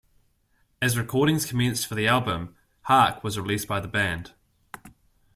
[0.81, 2.55] As recordings commenced for the album,
[2.87, 4.33] Harck was released by the band.